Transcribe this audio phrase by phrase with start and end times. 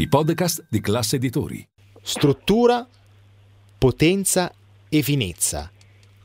[0.00, 1.62] i podcast di classe editori.
[2.00, 2.88] Struttura,
[3.76, 4.50] potenza
[4.88, 5.70] e finezza.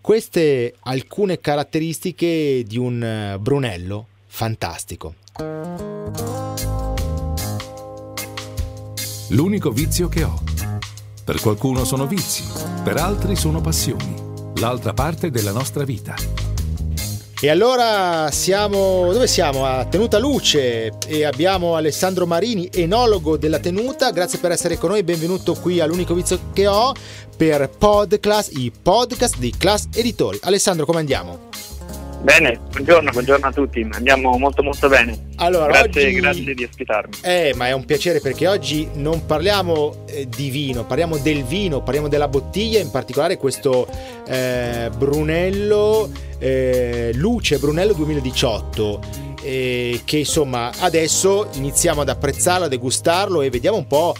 [0.00, 5.16] Queste alcune caratteristiche di un eh, Brunello fantastico.
[9.30, 10.40] L'unico vizio che ho.
[11.24, 12.44] Per qualcuno sono vizi,
[12.84, 14.14] per altri sono passioni.
[14.60, 16.14] L'altra parte della nostra vita.
[17.44, 19.66] E allora siamo dove siamo?
[19.66, 24.12] A Tenuta Luce e abbiamo Alessandro Marini, enologo della tenuta.
[24.12, 26.94] Grazie per essere con noi, benvenuto qui all'unico vizio che ho
[27.36, 30.38] per Podclass, i podcast di Class Editori.
[30.44, 31.50] Alessandro, come andiamo?
[32.24, 35.26] Bene, buongiorno, buongiorno a tutti, andiamo molto molto bene.
[35.36, 36.14] Allora, grazie, oggi...
[36.14, 37.16] grazie di ospitarmi.
[37.20, 41.82] Eh, ma è un piacere perché oggi non parliamo eh, di vino, parliamo del vino,
[41.82, 43.86] parliamo della bottiglia, in particolare questo
[44.26, 49.00] eh, Brunello eh, Luce Brunello 2018.
[49.42, 54.14] che insomma adesso iniziamo ad apprezzarlo, a degustarlo e vediamo un po'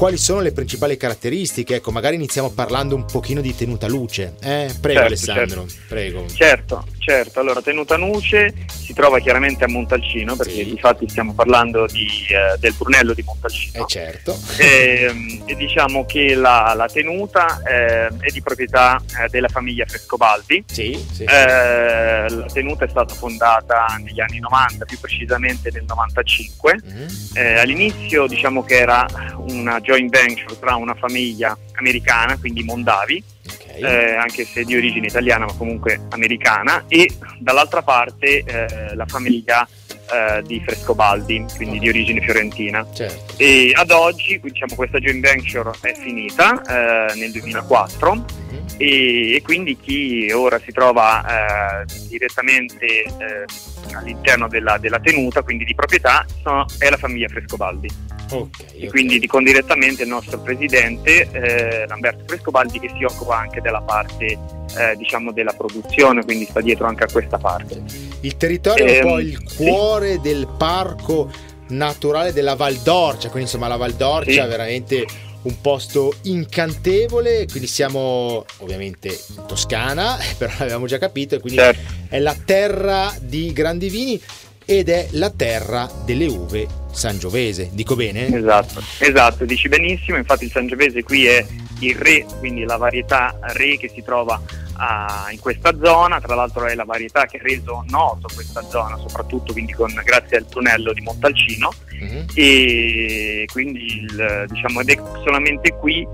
[0.00, 1.74] quali sono le principali caratteristiche?
[1.74, 4.36] Ecco, magari iniziamo parlando un pochino di tenuta luce.
[4.40, 4.74] Eh?
[4.80, 5.84] Prego certo, Alessandro, certo.
[5.88, 6.26] prego.
[6.26, 7.38] Certo, certo.
[7.38, 10.70] Allora, tenuta luce si trova chiaramente a Montalcino, perché sì.
[10.70, 13.84] infatti stiamo parlando di, eh, del Brunello di Montalcino.
[13.84, 14.38] Eh certo.
[14.56, 19.84] E, ehm, e diciamo che la, la tenuta eh, è di proprietà eh, della famiglia
[19.86, 20.64] Frescobaldi.
[20.66, 26.80] Sì, sì, eh, la tenuta è stata fondata negli anni 90, più precisamente nel 95.
[26.86, 27.58] Mm-hmm.
[27.58, 29.06] all'inizio diciamo che era
[29.50, 33.82] una joint venture tra una famiglia americana, quindi Mondavi, okay.
[33.82, 39.66] eh, anche se di origine italiana ma comunque americana, e dall'altra parte eh, la famiglia
[40.12, 42.86] eh, di Frescobaldi, quindi di origine fiorentina.
[42.92, 43.34] Certo.
[43.36, 48.49] E ad oggi diciamo, questa joint venture è finita eh, nel 2004 mm-hmm.
[48.76, 53.44] E, e, quindi chi ora si trova eh, direttamente eh,
[53.92, 57.88] all'interno della, della, tenuta, quindi di proprietà, sono, è la famiglia Frescobaldi.
[58.30, 58.88] Okay, okay.
[58.88, 64.38] quindi dico direttamente il nostro presidente eh, Lamberto Frescobaldi che si occupa anche della parte
[64.76, 67.82] eh, diciamo della produzione, quindi sta dietro anche a questa parte.
[68.20, 70.20] Il territorio è un po' ehm, il cuore sì.
[70.20, 71.30] del parco
[71.70, 74.38] naturale della Val d'Orcia, quindi insomma la Val d'Orcia sì.
[74.38, 75.06] è veramente
[75.42, 81.92] un posto incantevole, quindi siamo ovviamente in Toscana, però l'abbiamo già capito, e quindi certo.
[82.08, 84.20] è la terra di grandi vini
[84.64, 88.26] ed è la terra delle uve sangiovese, dico bene?
[88.26, 91.44] Esatto, esatto, dici benissimo, infatti il sangiovese qui è
[91.80, 94.40] il re, quindi la varietà re che si trova
[94.80, 98.96] uh, in questa zona, tra l'altro è la varietà che ha reso noto questa zona,
[98.96, 101.68] soprattutto quindi con, grazie al tunello di Montalcino
[102.00, 102.24] uh-huh.
[102.34, 106.06] e quindi il, diciamo, ed è solamente qui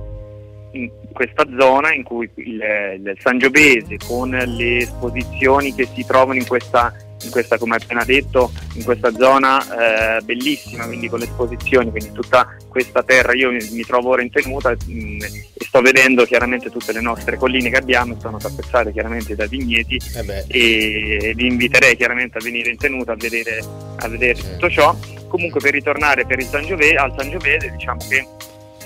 [0.73, 2.61] in questa zona in cui il,
[2.99, 6.93] il Sangiovese con le esposizioni che si trovano in questa
[7.27, 12.13] in questa, come appena detto, in questa zona eh, bellissima, quindi con le esposizioni, quindi
[12.13, 16.25] tutta questa terra, io mi, mi trovo ora in tenuta mh, mm, e sto vedendo
[16.25, 21.47] chiaramente tutte le nostre colline che abbiamo, sono tappezzate chiaramente da vigneti eh e, vi
[21.47, 23.63] inviterei chiaramente a venire in tenuta a vedere,
[23.97, 24.97] a vedere tutto ciò.
[25.29, 28.27] Comunque per ritornare per il Sangiovese, al Sangiovese diciamo che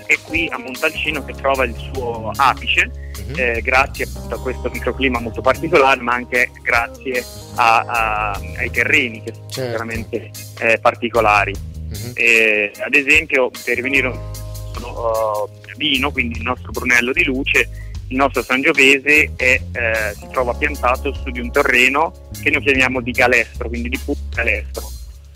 [0.07, 3.10] è qui a Montalcino che trova il suo apice.
[3.37, 7.25] Eh, grazie appunto a questo microclima molto particolare, ma anche grazie
[7.57, 9.71] a, a, ai terreni che sono certo.
[9.71, 10.31] veramente
[10.61, 11.55] eh, particolari.
[11.55, 12.13] Mm-hmm.
[12.15, 17.69] Eh, ad esempio, per venire un uh, vino, quindi il nostro Brunello di Luce,
[18.09, 23.01] il nostro Sangiovese è, eh, si trova piantato su di un terreno che noi chiamiamo
[23.01, 24.91] di galestro, quindi di puro galestro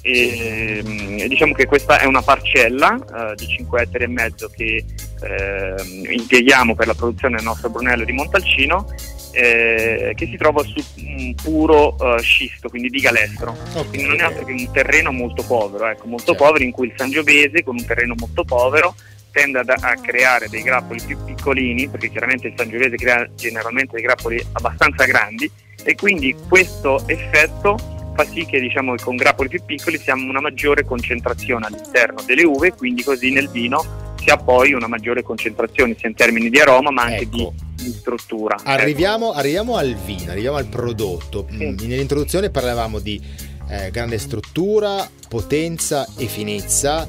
[0.07, 4.85] e, mm, diciamo che questa è una parcella uh, di 5 ettari e mezzo che
[5.25, 8.87] uh, impieghiamo per la produzione del nostro Brunello di Montalcino
[9.35, 13.57] eh, che si trova su un puro uh, scisto, quindi di galestro.
[13.71, 13.89] Okay.
[13.89, 16.45] Quindi non è altro che un terreno molto povero, ecco, molto certo.
[16.45, 18.95] povero in cui il Sangiovese con un terreno molto povero
[19.33, 24.03] tende a, a, creare dei grappoli più piccolini, perché chiaramente il Sangiovese crea generalmente dei
[24.03, 25.51] grappoli abbastanza grandi
[25.83, 27.77] e quindi questo effetto
[28.15, 32.45] fa sì che diciamo, con grappoli più piccoli si ha una maggiore concentrazione all'interno delle
[32.45, 36.59] uve, quindi così nel vino si ha poi una maggiore concentrazione sia in termini di
[36.59, 37.53] aroma ma anche ecco.
[37.77, 38.57] di, struttura.
[38.63, 39.39] Arriviamo, ecco.
[39.39, 41.47] arriviamo, al vino, arriviamo al prodotto.
[41.51, 41.67] Sì.
[41.67, 43.21] Mm, nell'introduzione parlavamo di
[43.69, 47.07] eh, grande struttura, potenza e finezza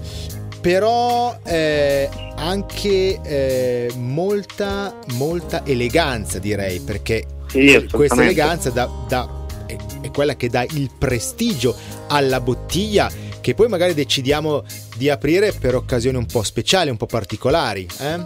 [0.59, 9.77] però eh, anche eh, molta, molta eleganza direi, perché Sì, questa eleganza dà- dà- è,
[10.01, 11.75] è quella che dà il prestigio
[12.07, 13.11] alla bottiglia
[13.45, 14.65] che poi magari decidiamo
[14.97, 17.87] di aprire per occasioni un po' speciali, un po' particolari.
[17.99, 18.19] eh?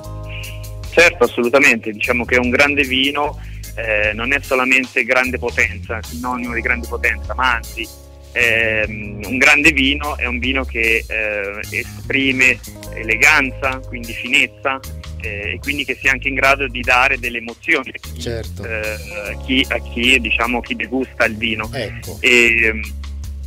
[0.91, 1.91] Certo, assolutamente.
[1.91, 3.37] Diciamo che un grande vino
[3.75, 7.85] eh, non è solamente grande potenza, sinonimo di grande potenza, ma anzi
[8.31, 12.57] ehm, un grande vino è un vino che eh, esprime
[12.95, 14.79] eleganza, quindi finezza
[15.19, 18.63] eh, e quindi che sia anche in grado di dare delle emozioni a chi, Certo.
[18.63, 18.95] eh,
[19.33, 21.69] a chi, a chi, diciamo, chi degusta il vino.
[21.73, 22.19] Ecco.
[22.21, 22.81] E, ehm,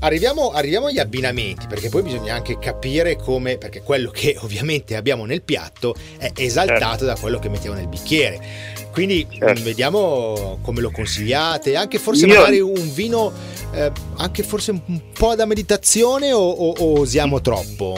[0.04, 5.24] Arriviamo, arriviamo agli abbinamenti, perché poi bisogna anche capire come, perché quello che ovviamente abbiamo
[5.26, 8.40] nel piatto è esaltato da quello che mettiamo nel bicchiere.
[8.90, 9.60] Quindi Certo.
[9.60, 13.32] mh, vediamo come lo consigliate, anche forse Io- magari un vino,
[13.72, 17.96] eh, anche forse un po' da meditazione o, o- o osiamo troppo?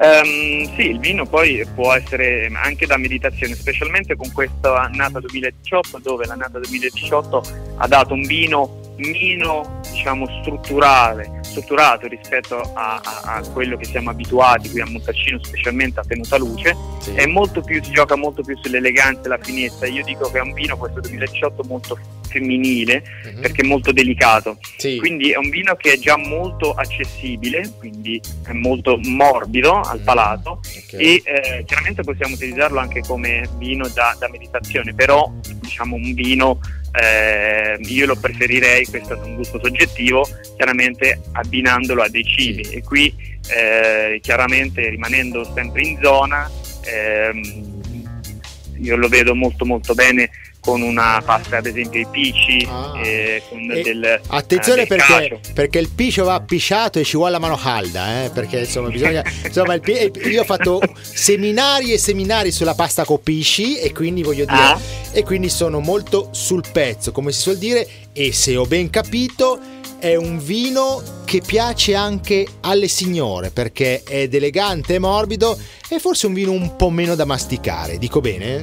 [0.00, 5.98] Ehm, sì, il vino poi può essere anche da meditazione, specialmente con questa annata 2018,
[6.02, 7.42] dove l'annata 2018
[7.78, 14.10] ha dato un vino meno diciamo strutturale, strutturato rispetto a, a- a quello che siamo
[14.10, 17.12] abituati qui a Montalcino, specialmente a tenuta luce, Sì.
[17.14, 19.86] è molto più, si gioca molto più sull'eleganza e la finezza.
[19.86, 21.98] Io dico che è un vino questo 2018 molto
[22.30, 23.40] femminile Mhm.
[23.40, 24.58] perché è molto delicato.
[24.76, 24.96] Sì.
[24.98, 30.04] Quindi è un vino che è già molto accessibile, quindi è molto morbido al Mm.
[30.04, 30.92] palato Ok.
[30.94, 35.30] e eh, chiaramente possiamo utilizzarlo anche come vino da, da meditazione, però
[35.60, 36.60] diciamo un vino
[36.92, 42.74] eh, io lo preferirei, questo è un gusto soggettivo, chiaramente abbinandolo a dei cibi Sì.
[42.76, 43.14] e qui
[43.54, 46.50] eh, chiaramente rimanendo sempre in zona
[46.84, 47.69] ehm,
[48.80, 50.30] io lo vedo molto molto bene
[50.60, 52.92] con una pasta ad esempio ai pici, Ah.
[53.02, 53.42] eh,
[53.82, 58.24] del, Attenzione eh, perché, perché il piscio va pisciato e ci vuole la mano calda,
[58.24, 59.24] eh, perché insomma bisogna...
[59.50, 64.44] Insomma, il io ho fatto seminari e seminari sulla pasta con pisci e quindi voglio
[64.44, 64.60] dire...
[64.60, 64.80] Ah.
[65.12, 69.58] E quindi sono molto sul pezzo, come si suol dire, e se ho ben capito
[70.00, 75.56] è un vino che piace anche alle signore perché è elegante e morbido
[75.88, 78.62] e forse un vino un po' meno da masticare, dico bene?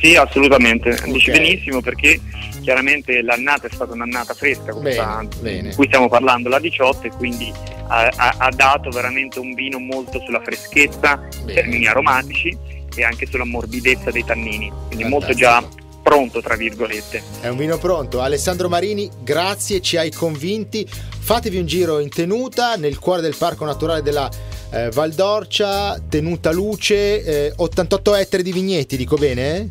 [0.00, 1.38] Sì, assolutamente, dici Ok.
[1.38, 2.20] benissimo perché
[2.62, 5.68] chiaramente l'annata è stata un'annata fresca, Bene, questa bene.
[5.70, 7.52] di cui stiamo parlando, la 18, e quindi
[7.88, 11.54] ha, ha- ha dato veramente un vino molto sulla freschezza, in Bene.
[11.54, 12.56] termini aromatici
[12.94, 15.08] e anche sulla morbidezza dei tannini, quindi Fantastico.
[15.08, 15.64] molto già
[16.08, 17.22] pronto, tra virgolette.
[17.42, 18.22] È un vino pronto.
[18.22, 20.88] Alessandro Marini, grazie, ci hai convinti.
[20.88, 24.30] Fatevi un giro in tenuta nel cuore del Parco Naturale della
[24.70, 29.68] eh, Val d'Orcia, tenuta luce, eh, 88 ettari di vigneti, dico bene?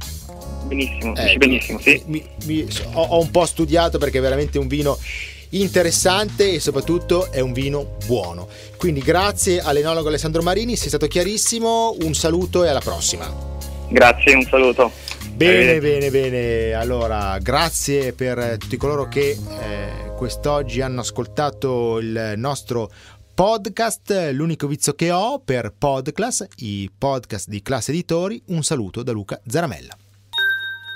[0.66, 1.38] Benissimo, Ecco.
[1.40, 2.04] benissimo, sì.
[2.06, 4.96] Mi- mi- ho, ho un po' studiato perché è veramente un vino
[5.50, 8.48] interessante e soprattutto è un vino buono.
[8.78, 13.34] Quindi grazie all'enologo Alessandro Marini, sei stato chiarissimo, un saluto e alla prossima.
[13.90, 14.92] Grazie, un saluto.
[15.38, 16.74] Bene, bene, bene.
[16.74, 22.90] Allora, grazie per tutti coloro che eh, quest'oggi hanno ascoltato il nostro
[23.36, 24.32] podcast.
[24.34, 28.42] L'unico vizio che ho per Podclass, i podcast di Classe Editori.
[28.48, 29.96] Un saluto da Luca Zaramella.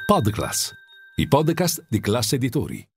[0.07, 0.71] Podclass,
[1.17, 2.90] i podcast di classe editori.